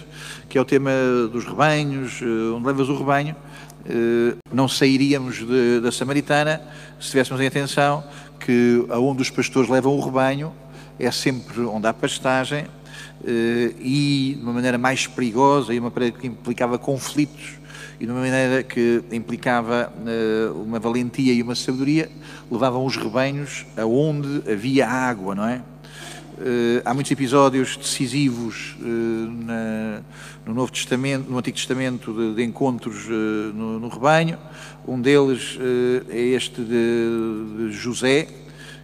[0.48, 0.92] que é o tema
[1.32, 3.36] dos rebanhos, eh, onde levas o rebanho.
[4.54, 6.62] Não sairíamos de, da Samaritana
[7.02, 8.02] se tivéssemos em atenção
[8.46, 10.54] que aonde os pastores levam o rebanho
[11.00, 12.66] é sempre onde há pastagem
[13.80, 17.64] e de uma maneira mais perigosa e uma maneira que implicava conflitos
[18.04, 22.10] e de uma maneira que implicava uh, uma valentia e uma sabedoria,
[22.52, 25.62] levavam os rebanhos aonde havia água, não é?
[26.34, 28.76] Uh, há muitos episódios decisivos
[30.46, 33.08] no Novo Testamento, no Antigo Testamento, de, encontros
[33.54, 34.38] no, rebanho.
[34.86, 35.58] Um deles
[36.10, 38.28] é este de, José,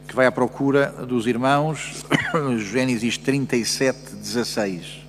[0.08, 2.06] que vai à procura dos irmãos,
[2.72, 5.02] Gênesis 37, 16.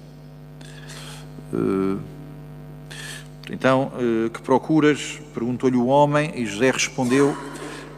[3.52, 5.18] Então, eh, que procuras?
[5.34, 7.36] Perguntou-lhe o homem, e José respondeu: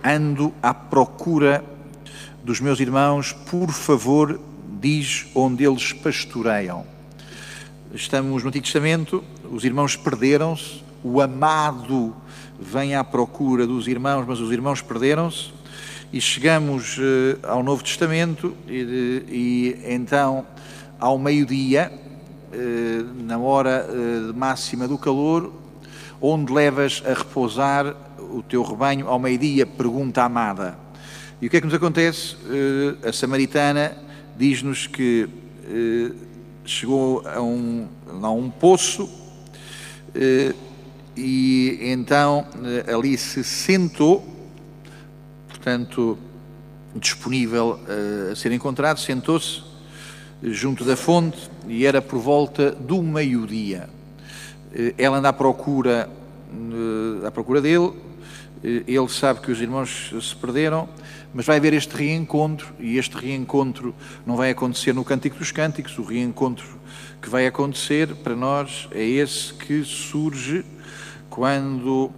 [0.02, 1.62] Ando à procura
[2.42, 4.40] dos meus irmãos, por favor,
[4.80, 6.86] diz onde eles pastoreiam.
[7.94, 12.16] Estamos no Antigo Testamento, os irmãos perderam-se, o amado
[12.62, 15.52] vem à procura dos irmãos, mas os irmãos perderam-se,
[16.12, 17.02] e chegamos uh,
[17.42, 20.46] ao Novo Testamento, e, e então,
[21.00, 21.90] ao meio-dia,
[22.54, 25.50] eh, na hora eh, máxima do calor,
[26.20, 29.64] onde levas a repousar o teu rebanho ao meio-dia?
[29.64, 30.76] Pergunta amada.
[31.40, 32.36] E o que é que nos acontece?
[32.50, 33.96] Eh, a samaritana
[34.36, 35.28] diz-nos que
[36.64, 37.88] chegou a um,
[38.22, 39.08] a um poço
[41.16, 42.46] e então
[42.92, 44.26] ali se sentou,
[45.48, 46.18] portanto,
[46.94, 47.78] disponível
[48.30, 49.62] a ser encontrado, sentou-se
[50.42, 53.88] junto da fonte e era por volta do meio-dia.
[54.74, 56.08] Eh, ela anda à procura,
[56.52, 57.92] eh, à procura dele,
[58.64, 60.88] eh, ele sabe que os irmãos se perderam,
[61.32, 63.94] mas vai haver este reencontro, e este reencontro
[64.26, 66.66] não vai acontecer no Cântico dos Cânticos, o reencontro
[67.20, 70.64] que vai acontecer para nós é esse que surge
[71.32, 72.10] quando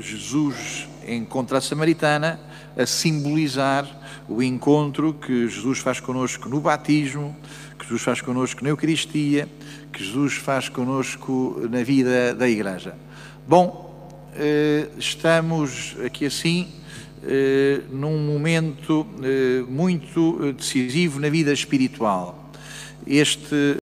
[0.00, 2.40] Jesus encontra a Samaritana
[2.74, 3.86] a simbolizar
[4.26, 7.36] o encontro que Jesus faz connosco no batismo,
[7.78, 9.46] que Jesus faz connosco na Eucaristia,
[9.92, 12.96] que Jesus faz connosco na vida da Igreja.
[13.46, 16.68] Bom, eh, estamos aqui assim
[17.24, 22.50] eh, num momento eh, muito decisivo na vida espiritual.
[23.06, 23.76] Este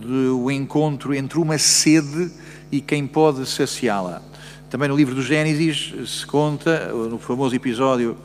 [0.00, 2.30] do encontro entre uma sede
[2.70, 4.22] e quem pode saciá-la.
[4.68, 8.16] Também no livro do Gênesis se conta, no famoso episódio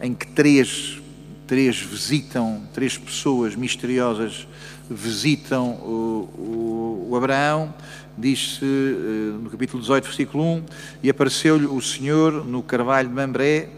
[0.00, 1.00] em que três,
[1.46, 4.46] três visitam, três pessoas misteriosas
[4.90, 7.72] visitam o, o, o Abraão,
[8.18, 10.62] diz-se eh, no capítulo 18, versículo 1,
[11.02, 13.68] e apareceu-lhe o Senhor no carvalho de Mambré,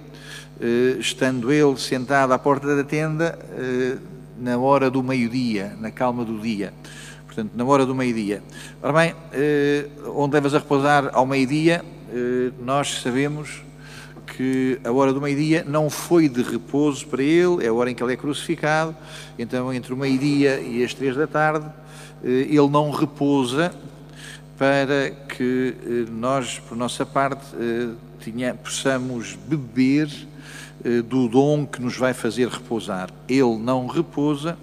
[0.60, 3.98] eh, estando ele sentado à porta da tenda, eh,
[4.38, 6.72] na hora do meio-dia, na calma do dia.
[7.34, 8.42] Portanto, na hora do meio-dia.
[8.82, 9.14] Ora bem,
[10.14, 11.82] onde levas a repousar ao meio-dia,
[12.60, 13.62] nós sabemos
[14.36, 17.94] que a hora do meio-dia não foi de repouso para ele, é a hora em
[17.94, 18.94] que ele é crucificado,
[19.38, 21.66] então entre o meio-dia e as três da tarde,
[22.24, 23.72] eh, ele não repousa
[24.56, 27.88] para que eh, nós, por nossa parte, eh,
[28.20, 30.08] tinha, possamos beber
[31.06, 33.08] do dom que nos vai fazer repousar.
[33.28, 34.58] Ele não repousa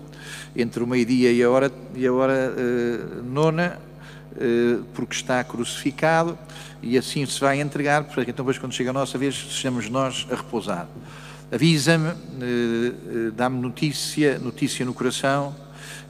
[0.56, 2.54] entre o meio-dia e a hora, e a hora
[3.24, 3.80] nona,
[4.94, 6.38] porque está crucificado,
[6.82, 9.90] e assim se vai entregar, para que então depois quando chega a nossa vez sejamos
[9.90, 10.88] nós a repousar.
[11.52, 15.56] Avisa-me, eh, eh, dá-me notícia, notícia no coração,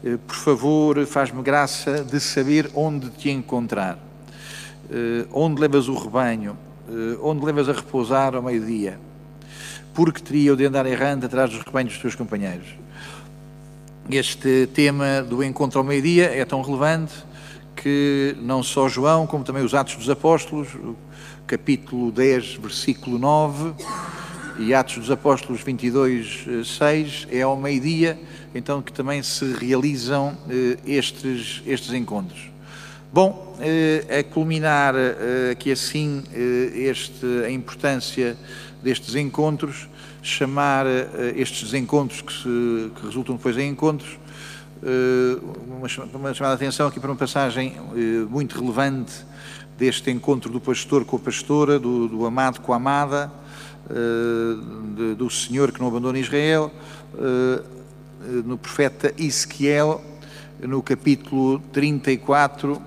[0.04, 3.98] eh, por favor, faz-me graça de saber onde te encontrar,
[5.32, 6.58] onde levas o rebanho,
[7.22, 9.00] onde levas a repousar ao meio-dia.
[9.94, 12.68] porque teria eu de andar errando atrás dos rebanhos dos teus companheiros.
[14.12, 17.14] Este tema do encontro ao meio-dia é tão relevante
[17.76, 20.70] que não só João, como também os Atos dos Apóstolos,
[21.46, 23.72] capítulo 10, versículo 9,
[24.58, 28.20] e Atos dos Apóstolos 22, 6, é ao meio-dia,
[28.56, 32.50] então que também se realizam eh, estes, estes encontros.
[33.14, 36.24] Bom, eh, a culminar eh, aqui assim
[36.74, 38.36] este, a importância
[38.82, 39.88] destes encontros,
[40.22, 40.86] chamar
[41.36, 44.18] estes encontros que, se, que resultam depois em encontros,
[45.68, 47.76] uma, uma chamada de atenção aqui para uma passagem
[48.30, 49.26] muito relevante
[49.78, 53.32] deste encontro do pastor com a pastora, do, do amado com a amada,
[55.18, 56.72] do Senhor que não abandona Israel,
[58.46, 60.04] no profeta Ezequiel,
[60.62, 62.82] no capítulo 34,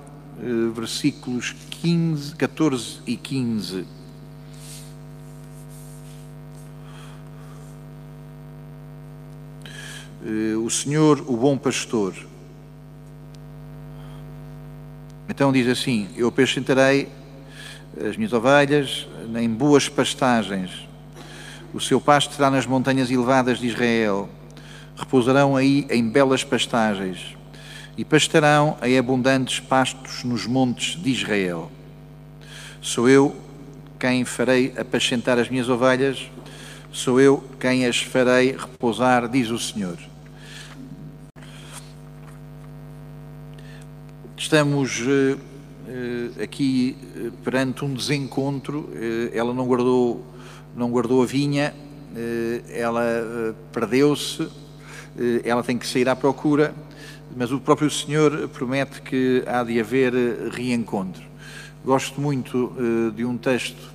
[0.75, 4.02] versículos 15, 14 e 15.
[10.65, 12.15] O Senhor, o bom pastor.
[15.29, 17.09] Então diz assim: Eu apacentarei
[18.01, 20.89] as minhas ovelhas em boas pastagens.
[21.75, 24.29] O seu pasto será nas montanhas elevadas de Israel.
[24.97, 27.35] Repousarão aí em belas pastagens
[27.97, 31.71] e pastarão em abundantes pastos nos montes de Israel.
[32.81, 33.37] Sou eu
[33.99, 36.31] quem farei apacentar as minhas ovelhas,
[36.93, 40.12] sou eu quem as farei repousar, diz o Senhor.
[44.43, 48.91] Estamos uh, uh, aqui uh, perante um desencontro.
[49.33, 50.27] ela não guardou,
[50.77, 51.73] não guardou a vinha,
[52.69, 54.49] ela perdeu-se,
[55.45, 56.75] ela tem que sair à procura
[57.37, 61.23] mas o próprio Senhor promete que há de haver eh, reencontro.
[61.83, 62.75] Gosto muito
[63.15, 63.91] de um texto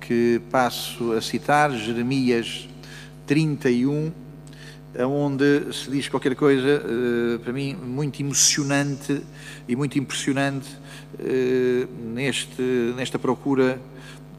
[0.00, 2.68] que passo a citar, Jeremias
[3.26, 4.12] 31,
[4.98, 9.22] onde se diz qualquer coisa, uh, para mim, muito emocionante
[9.66, 10.68] e muito impressionante
[11.18, 12.62] uh, neste,
[12.96, 13.80] nesta procura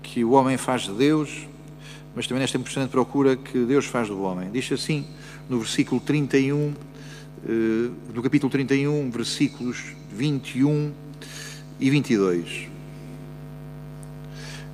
[0.02, 1.48] que o homem faz de Deus,
[2.16, 4.50] mas também nesta impressionante procura que Deus faz do homem.
[4.52, 5.06] Diz assim,
[5.50, 6.74] no versículo 31,
[7.48, 10.92] eh, do capítulo 31, versículos 21
[11.80, 12.68] e 22.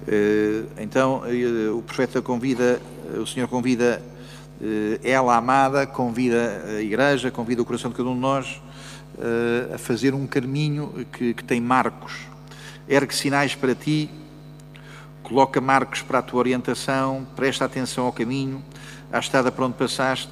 [0.08, 2.82] Eh, então, eh, o profeta convida,
[3.22, 4.02] o Senhor convida
[5.04, 8.62] ela, amada, convida a igreja, convida o coração de cada um de nós
[9.74, 12.14] a fazer um caminho que, que tem marcos.
[12.88, 14.10] Ergue sinais para ti,
[15.24, 18.64] coloca marcos para a tua orientação, presta atenção ao caminho,
[19.12, 20.32] à estrada para onde passaste,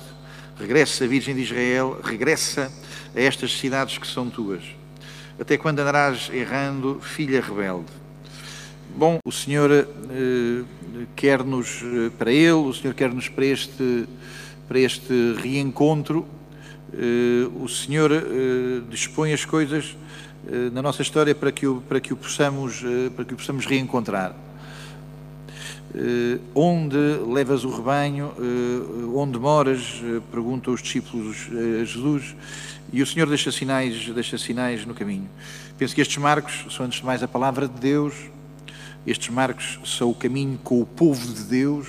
[0.59, 2.69] Regressa, Virgem de Israel, regressa
[3.15, 4.61] a estas cidades que são tuas.
[5.39, 7.85] Até quando andarás errando, filha rebelde?
[8.95, 10.63] Bom, o Senhor eh,
[11.15, 14.05] quer-nos eh, para Ele, o Senhor quer-nos para este,
[14.67, 16.25] para este reencontro.
[16.93, 19.95] Eh, o Senhor eh, dispõe as coisas
[20.47, 23.37] eh, na nossa história para que o, para que o, possamos, eh, para que o
[23.37, 24.35] possamos reencontrar.
[26.53, 26.97] Onde
[27.27, 28.31] levas o rebanho,
[29.15, 32.35] onde moras, uh, perguntam os discípulos a Jesus,
[32.93, 35.27] e o Senhor deixa sinais, deixa sinais no caminho.
[35.79, 38.13] Penso que estes marcos são, antes de mais, a palavra de Deus,
[39.05, 41.87] estes marcos são o caminho com o povo de Deus,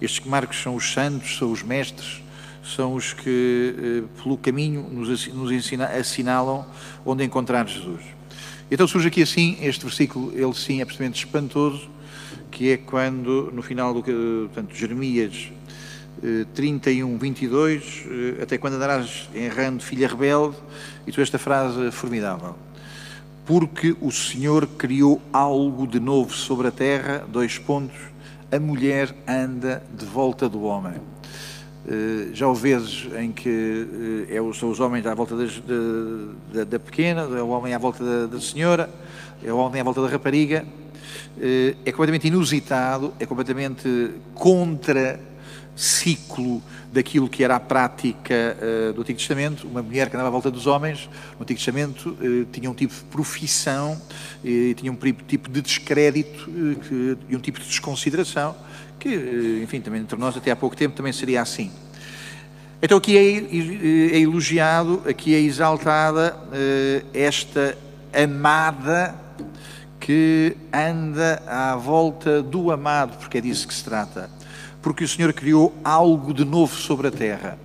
[0.00, 2.22] estes marcos são os santos, são os mestres,
[2.62, 6.66] são os que, pelo caminho, nos, nos ensina, assinalam
[7.04, 8.02] onde encontrar Jesus.
[8.70, 11.88] Então surge aqui assim, este versículo, ele sim é absolutamente espantoso,
[12.50, 15.50] que é quando, no final do portanto, Jeremias
[16.54, 20.56] 31, eh, 22, eh, até quando andarás errando, filha rebelde,
[21.06, 22.56] e tu esta frase formidável.
[23.48, 27.96] Porque o Senhor criou algo de novo sobre a terra, dois pontos,
[28.52, 30.92] a mulher anda de volta do homem.
[31.86, 36.78] Uh, já houve vezes em que uh, é, são os homens à volta da, da,
[36.78, 38.90] pequena, é o homem à volta da, da senhora,
[39.42, 40.66] é o homem à volta da rapariga,
[41.40, 45.18] eh, é completamente inusitado, é completamente contra
[45.78, 46.60] ciclo
[46.92, 49.64] daquilo que era a prática uh, do Antigo Testamento.
[49.68, 52.92] Uma mulher que andava à volta dos homens, no Antigo Testamento, uh, tinha um tipo
[52.92, 56.50] de profissão, uh, tinha um tipo de descrédito
[56.82, 58.56] que, e um tipo de desconsideração,
[58.98, 61.70] que, enfim, também entre nós até há pouco tempo também seria assim.
[62.82, 66.36] Então aqui é, é elogiado, aqui é exaltada
[67.12, 67.76] esta
[68.12, 69.14] amada
[70.00, 74.37] que anda à volta do amado, porque é disso que se trata.
[74.82, 77.58] Porque o Senhor criou algo de novo sobre a terra.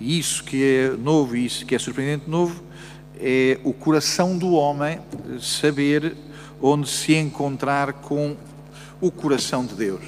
[0.00, 2.62] E isso que é novo e isso que é surpreendente novo
[3.18, 4.98] é o coração do homem
[5.40, 6.14] saber
[6.60, 8.36] onde se encontrar com
[9.00, 10.04] o coração de Deus.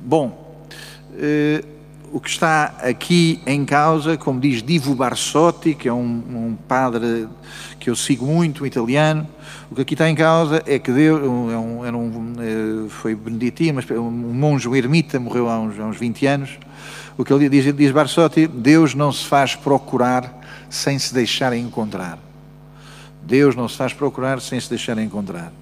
[0.00, 0.66] Bom,
[2.12, 7.28] o que está aqui em causa, como diz Divo Barsotti, que é um, um, padre
[7.80, 9.26] que eu sigo muito, um italiano,
[9.70, 13.14] o que aqui está em causa é que Deus, é um, era um, eh, foi
[13.14, 16.58] beneditino, mas um monge, um ermita, morreu há uns, há uns 20 anos,
[17.16, 22.18] o que ele diz, diz Barsotti, Deus não se faz procurar sem se deixar encontrar.
[23.22, 25.52] Deus não se faz procurar sem se deixar encontrar.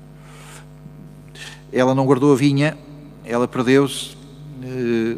[1.72, 2.76] Ela não guardou a vinha,
[3.24, 4.16] ela perdeu-se,
[4.62, 5.16] eh,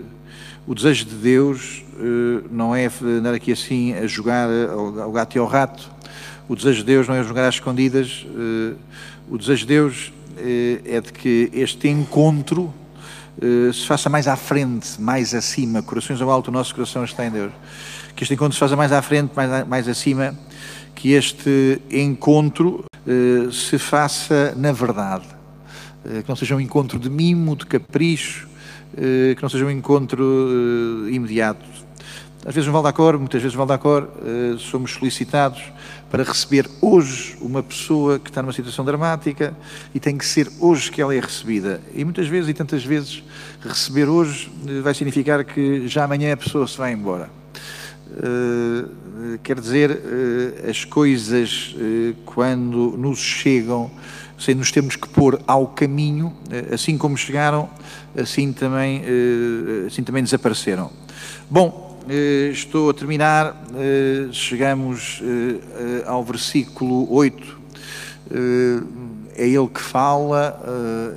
[0.66, 5.38] o desejo de Deus uh, não é andar aqui assim a jogar ao, gato e
[5.38, 5.90] ao rato.
[6.46, 8.26] O desejo de Deus não é jogar às escondidas.
[8.28, 8.76] Uh,
[9.30, 12.72] o desejo de Deus uh, é de que este encontro
[13.72, 15.82] se faça mais à frente, mais acima.
[15.82, 17.52] Corações ao alto, o nosso coração está em Deus.
[18.14, 20.38] Que este encontro se faça mais à frente, mais, mais acima.
[20.94, 22.84] Que este encontro
[23.50, 25.26] se faça na verdade.
[26.04, 28.48] que não seja um encontro de mimo, de capricho,
[28.96, 31.66] eh, que não seja um encontro imediato.
[32.46, 35.62] Às vezes no Valdacor, muitas vezes no uh, somos solicitados
[36.10, 39.56] para receber hoje uma pessoa que está numa situação dramática
[39.94, 41.80] e tem que ser hoje que ela é recebida.
[41.94, 43.22] E muitas vezes e tantas vezes
[43.60, 44.50] receber hoje
[44.82, 47.28] vai significar que já amanhã a pessoa se vai embora.
[48.10, 53.90] Uh, quer dizer, uh, as coisas uh, quando nos chegam,
[54.38, 56.32] sem nos temos que pôr ao caminho,
[56.72, 57.68] assim como chegaram,
[58.16, 60.90] assim também, eh, assim também desapareceram.
[61.50, 61.93] Bom, eh,
[62.52, 65.22] estou a terminar, eh, chegamos
[66.06, 67.58] ao versículo 8.
[69.36, 70.60] É ele que fala,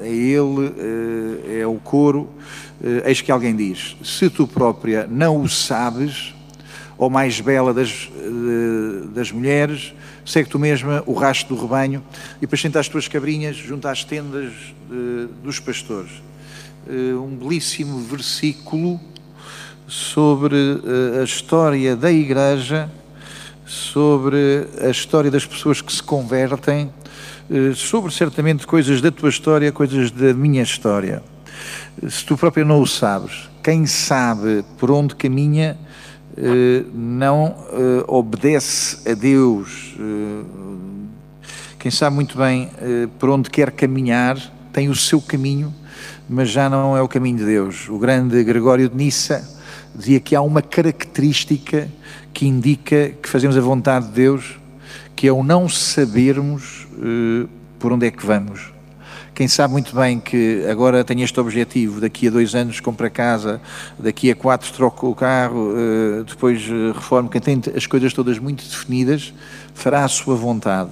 [0.01, 2.29] é ele, é o coro.
[3.05, 6.33] Eis que alguém diz: Se tu própria não o sabes,
[6.97, 8.09] ou mais bela das,
[9.13, 9.93] das mulheres,
[10.25, 12.03] segue tu mesma o rastro do rebanho
[12.41, 14.51] e apresenta as tuas cabrinhas junto às tendas
[15.43, 16.11] dos pastores.
[16.89, 18.97] Eh, um belíssimo versículo
[19.87, 22.91] sobre eh, a história da Igreja,
[23.65, 26.91] sobre a história das pessoas que se convertem,
[27.49, 31.23] eh, sobre certamente coisas da tua história, coisas da minha história.
[32.07, 35.77] Se tu próprio não o sabes, quem sabe por onde caminha
[36.93, 37.55] não
[38.05, 39.95] obedece a Deus.
[41.79, 42.69] Quem sabe muito bem
[43.17, 44.37] por onde quer caminhar
[44.71, 45.73] tem o seu caminho
[46.29, 47.87] mas já não é o caminho de Deus.
[47.89, 49.56] O grande Gregório de Nissa
[49.97, 51.89] dizia que há uma característica
[52.33, 54.59] que indica que fazemos a vontade de Deus,
[55.15, 58.71] que é o não sabermos uh, por onde é que vamos.
[59.33, 63.09] Quem sabe muito bem que agora tenho este objetivo, daqui a dois anos compro a
[63.09, 63.61] casa,
[63.97, 68.39] daqui a quatro troco o carro, uh, depois uh, reformo, quem tem as coisas todas
[68.39, 69.33] muito definidas,
[69.73, 70.91] fará a sua vontade,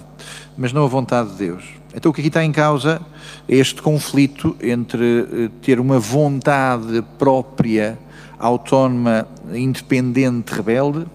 [0.58, 1.64] mas não a vontade de Deus.
[1.96, 3.02] Então o que aqui está em causa
[3.48, 7.98] é este conflito entre eh, ter uma vontade própria,
[8.40, 11.06] autónoma, independente, rebelde,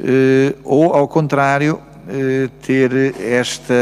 [0.00, 3.74] eh, ou ao contrário, eh, ter esta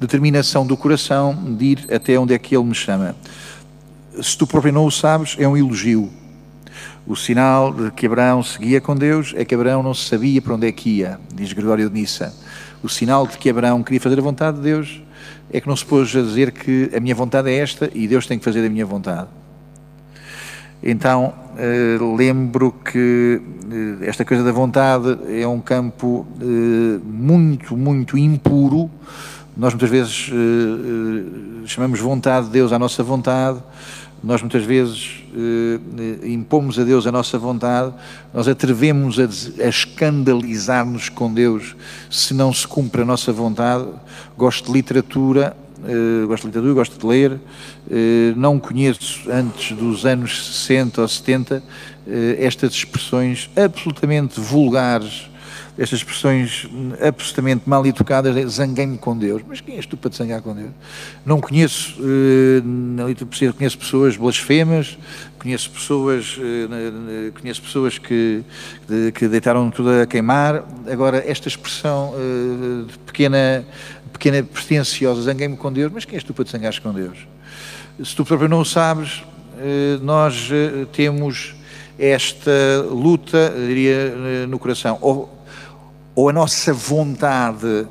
[0.00, 3.14] determinação do coração de ir até onde é que ele me chama.
[4.20, 6.10] Se tu próprio não o sabes, é um elogio.
[7.06, 10.68] O sinal de que Abraão seguia com Deus é que Abraão não sabia para onde
[10.68, 12.32] é que ia, diz Gregório de Nissa
[12.82, 15.00] o sinal de que Abraão queria fazer a vontade de Deus
[15.52, 18.26] é que não se pôs a dizer que a minha vontade é esta e Deus
[18.26, 19.28] tem que fazer a minha vontade.
[20.82, 28.18] Então, eh, lembro que eh, esta coisa da vontade é um campo eh, muito, muito
[28.18, 28.90] impuro.
[29.56, 30.30] Nós muitas vezes
[31.66, 33.62] chamamos vontade de Deus à nossa vontade,
[34.24, 35.22] nós muitas vezes
[36.24, 37.92] impomos a Deus a nossa vontade,
[38.32, 39.24] nós atrevemos a,
[39.62, 41.76] a escandalizar-nos com Deus
[42.10, 43.84] se não se cumpre a nossa vontade.
[44.38, 45.54] Gosto de literatura,
[45.84, 47.40] eh, gosto de literatura, gosto de ler,
[47.90, 51.62] eh, não conheço antes dos anos 60 ou 70
[52.06, 55.28] eh, estas expressões absolutamente vulgares
[55.78, 56.68] estas expressões
[57.00, 59.40] absolutamente mal educadas, é zanguei-me com Deus.
[59.48, 60.70] Mas quem és tu para te zangar com Deus?
[61.24, 61.96] Não conheço,
[62.62, 64.98] na literatura conheço pessoas blasfemas,
[65.38, 66.38] conheço pessoas,
[67.40, 68.44] conheço pessoas que,
[69.14, 70.62] que deitaram tudo a queimar.
[70.90, 72.12] Agora, esta expressão
[72.86, 73.64] de pequena,
[74.12, 77.18] pequena pretenciosa, zanguei-me com Deus, mas quem és tu para te zangares com Deus?
[78.04, 79.22] Se tu próprio não o sabes,
[80.00, 80.50] nós
[80.92, 81.54] temos
[81.98, 82.50] esta
[82.90, 84.98] luta, diria, no coração.
[85.00, 85.44] Ou,
[86.14, 87.86] ou a nossa vontade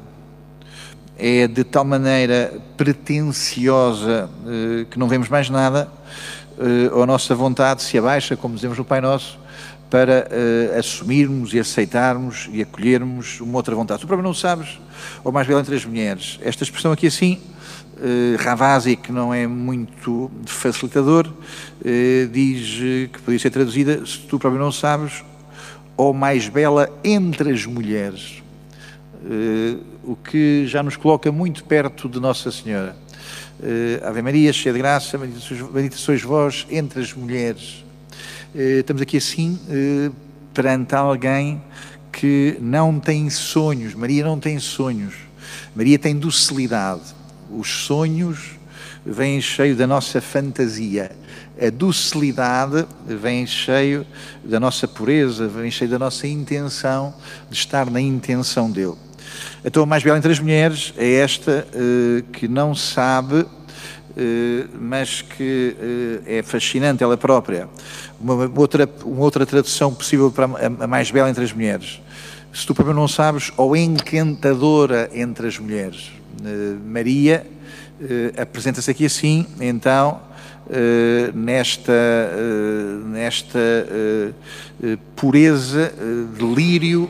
[1.17, 5.87] é de tal maneira pretenciosa eh, que não vemos mais nada,
[6.57, 9.37] eh, ou a nossa vontade se abaixa, como dizemos no Pai Nosso,
[9.91, 13.99] para uh, assumirmos e aceitarmos e acolhermos uma outra vontade.
[13.99, 14.79] Tu próprio não sabes,
[15.21, 16.39] ou mais bela entre as mulheres.
[16.41, 17.41] Esta expressão aqui assim,
[17.97, 24.39] uh, Ravasi, que não é muito facilitador, uh, diz que podia ser traduzida, se tu
[24.39, 25.25] próprio não sabes,
[25.97, 28.41] ou mais bela entre as mulheres.
[30.03, 32.95] o que já nos coloca muito perto de Nossa Senhora.
[34.03, 37.83] Ave Maria, cheia de graça, bendita sois vós entre as mulheres.
[38.53, 40.11] Eh, estamos aqui assim eh,
[40.53, 41.61] perante alguém
[42.11, 43.93] que não tem sonhos.
[43.93, 45.13] Maria não tem sonhos.
[45.73, 47.01] Maria tem docilidade.
[47.49, 48.59] Os sonhos
[49.05, 51.11] vêm cheio da nossa fantasia.
[51.59, 54.05] A docilidade vem cheio
[54.43, 57.13] da nossa pureza, vem cheio da nossa intenção
[57.49, 58.95] de estar na intenção dele.
[59.63, 63.45] Então, a mais bela entre as mulheres é esta uh, que não sabe
[64.17, 65.75] eh, mas que
[66.25, 67.69] eh, é fascinante ela própria.
[68.21, 72.01] Uma outra, uma outra tradução possível para a mais bela entre as mulheres.
[72.53, 76.11] Se tu próprio não sabes, ou encantadora entre as mulheres.
[76.43, 77.45] Eh, Maria
[78.35, 80.19] apresenta-se aqui assim, então,
[81.35, 81.93] nesta,
[83.05, 83.59] nesta
[85.15, 85.93] pureza,
[86.35, 87.07] delírio,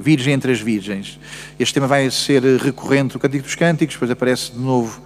[0.00, 1.20] virgem entre as virgens.
[1.58, 5.02] Este tema vai ser recorrente no Cântico dos Cânticos, depois aparece de novo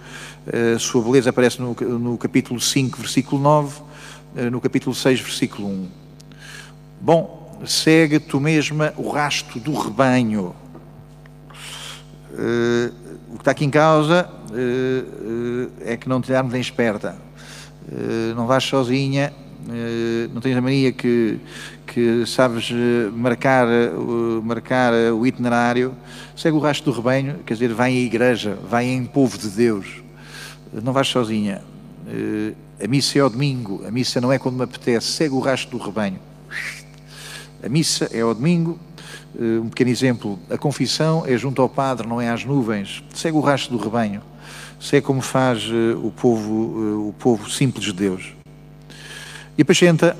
[0.75, 3.81] a sua beleza aparece no, no capítulo 5, versículo 9, eh,
[4.51, 5.87] no capítulo 6, versículo 1.
[7.01, 10.55] Bom, segue tu mesma o rasto do rebanho.
[12.31, 12.93] Uh,
[13.29, 17.15] o que está aqui em causa uh, uh, é que não te armes esperta.
[18.35, 19.33] não vais sozinha,
[20.33, 21.39] não tens a mania que,
[21.85, 22.71] que sabes
[23.13, 23.67] marcar,
[24.43, 25.95] marcar o itinerário.
[26.35, 30.07] Segue o rasto do rebanho, quer dizer, vai à igreja, vai em povo de Deus
[30.73, 31.61] não vais sozinha.
[32.07, 35.39] Uh, a missa é ao domingo, a missa não é quando me apetece, segue o
[35.39, 36.19] rastro do rebanho.
[37.61, 38.79] A missa é ao domingo,
[39.35, 43.35] uh, um pequeno exemplo, a confissão é junto ao padre, não é às nuvens, segue
[43.35, 44.21] o rastro do rebanho,
[44.79, 48.33] segue como faz uh, o, povo, o povo simples de Deus.
[49.57, 50.15] E apacenta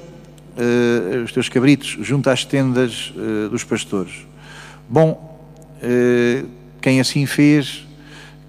[1.23, 3.13] os teus cabritos junto às tendas
[3.51, 4.25] dos pastores.
[4.89, 5.39] Bom,
[6.81, 7.86] quem assim fez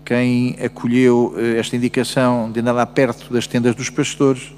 [0.09, 4.55] quem acolheu eh, esta indicação de andar lá perto das tendas dos pastores,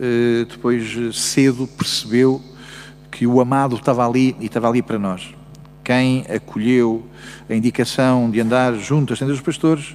[0.00, 2.40] eh, depois cedo percebeu
[3.10, 5.34] que o amado estava ali e estava ali para nós.
[5.84, 7.04] Quem acolheu
[7.50, 9.94] a indicação de andar junto às tendas dos pastores,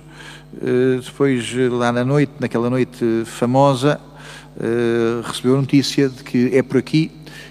[0.62, 4.00] eh, depois lá na noite, naquela noite famosa,
[5.26, 7.10] recebeu a notícia de que é por aqui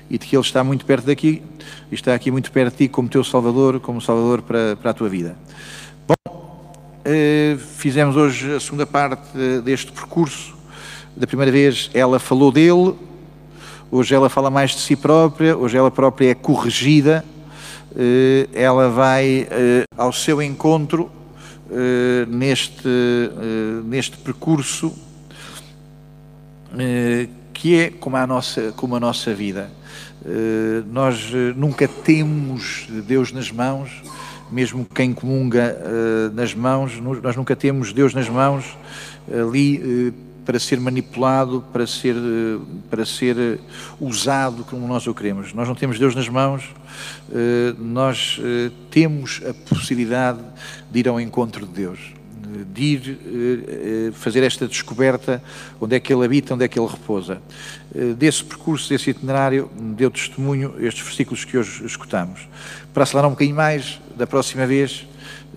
[0.08, 1.42] e de que ele está muito perto daqui
[1.90, 4.94] e está aqui muito perto de ti como teu Salvador, como Salvador para, para a
[4.94, 5.36] tua vida.
[6.08, 6.41] Eh,
[7.76, 10.54] fizemos hoje a segunda parte deste percurso.
[11.16, 12.94] Da primeira vez ela falou dele,
[13.90, 17.24] hoje ela fala mais de si própria, hoje ela própria é corrigida,
[17.96, 21.10] eh, ela vai eh, ao seu encontro
[22.28, 22.86] neste,
[23.86, 24.92] neste percurso
[27.54, 29.70] que é como a nossa, como a nossa vida.
[30.90, 34.02] Nós nunca temos Deus nas mãos,
[34.52, 38.76] mesmo quem comunga uh, nas mãos, nós nunca temos Deus nas mãos
[39.32, 43.58] ali uh, para ser manipulado, para ser, uh, para ser
[43.98, 45.54] usado como nós o queremos.
[45.54, 46.64] Nós não temos Deus nas mãos,
[47.78, 48.38] nós
[48.90, 50.40] temos a possibilidade
[50.90, 51.98] de ir ao encontro de Deus
[52.70, 55.42] de ir fazer esta descoberta,
[55.80, 57.40] onde é que ele habita, onde é que ele repousa.
[58.18, 62.46] Desse percurso, desse itinerário, deu testemunho estes versículos que hoje escutamos.
[62.92, 65.06] Para acelerar um bocadinho mais, da próxima vez,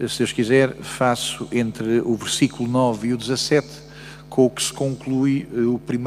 [0.07, 3.67] se Deus quiser, faço entre o versículo 9 e o 17,
[4.29, 6.03] com o que se conclui eh, o primeiro